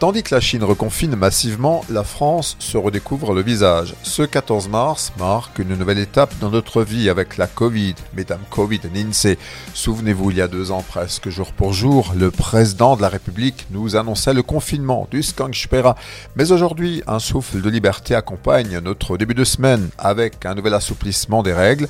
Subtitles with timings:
[0.00, 3.94] Tandis que la Chine reconfine massivement, la France se redécouvre le visage.
[4.02, 7.94] Ce 14 mars marque une nouvelle étape dans notre vie avec la Covid.
[8.16, 9.28] Mesdames Covid Ninse.
[9.74, 13.68] Souvenez-vous, il y a deux ans presque, jour pour jour, le président de la République
[13.70, 15.94] nous annonçait le confinement du Skangspera.
[16.34, 21.44] Mais aujourd'hui, un souffle de liberté accompagne notre début de semaine avec un nouvel assouplissement
[21.44, 21.86] des règles.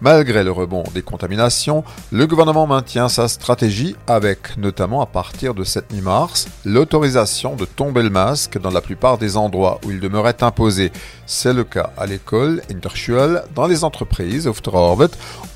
[0.00, 5.64] Malgré le rebond des contaminations, le gouvernement maintient sa stratégie avec notamment à partir de
[5.64, 10.42] cette mi-mars, l'autorisation de tomber le masque dans la plupart des endroits où il demeurait
[10.42, 10.92] imposé.
[11.26, 14.48] C'est le cas à l'école, Interschule, dans les entreprises,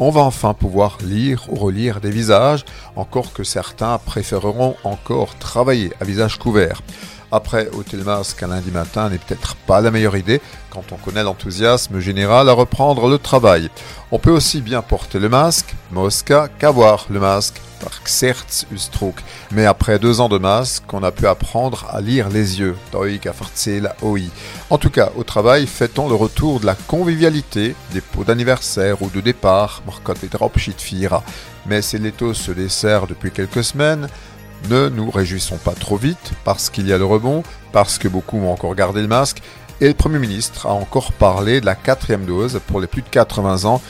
[0.00, 2.64] On va enfin pouvoir lire ou relire des visages,
[2.96, 6.80] encore que certains préféreront encore travailler à visage couvert.
[7.34, 10.96] Après, ôter le masque un lundi matin n'est peut-être pas la meilleure idée quand on
[10.96, 13.70] connaît l'enthousiasme général à reprendre le travail.
[14.12, 17.60] On peut aussi bien porter le masque, Mosca, qu'avoir le masque,
[19.50, 22.76] mais après deux ans de masque, on a pu apprendre à lire les yeux.
[24.70, 29.10] En tout cas, au travail, fait-on le retour de la convivialité, des pots d'anniversaire ou
[29.10, 29.82] de départ,
[31.66, 34.08] mais si l'étau se dessert depuis quelques semaines,
[34.68, 38.38] ne nous réjouissons pas trop vite, parce qu'il y a le rebond, parce que beaucoup
[38.38, 39.42] ont encore gardé le masque,
[39.80, 43.08] et le Premier ministre a encore parlé de la quatrième dose pour les plus de
[43.08, 43.82] 80 ans,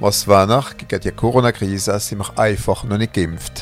[0.00, 0.76] Was war nach,
[1.14, 1.90] Corona-Krise
[2.36, 3.52] einfach nicht.